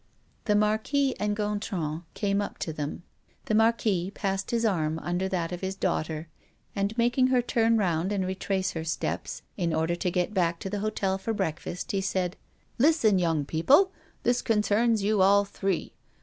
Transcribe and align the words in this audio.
The 0.45 0.55
Marquis 0.55 1.13
and 1.19 1.35
Gontran 1.37 2.05
came 2.15 2.41
up 2.41 2.57
to 2.57 2.73
them. 2.73 3.03
The 3.45 3.53
Marquis 3.53 4.09
passed 4.09 4.49
his 4.49 4.65
arm 4.65 4.97
under 4.97 5.29
that 5.29 5.51
of 5.51 5.61
his 5.61 5.75
daughter, 5.75 6.27
and, 6.75 6.97
making 6.97 7.27
her 7.27 7.43
turn 7.43 7.77
round 7.77 8.11
and 8.11 8.25
retrace 8.25 8.71
her 8.71 8.83
steps, 8.83 9.43
in 9.57 9.75
order 9.75 9.95
to 9.95 10.09
get 10.09 10.33
back 10.33 10.57
to 10.61 10.71
the 10.71 10.79
hotel 10.79 11.19
for 11.19 11.35
breakfast, 11.35 11.91
he 11.91 12.01
said: 12.01 12.35
"Listen, 12.79 13.19
young 13.19 13.45
people! 13.45 13.91
this 14.23 14.41
concerns 14.41 15.03
you 15.03 15.21
all 15.21 15.45
three. 15.45 15.93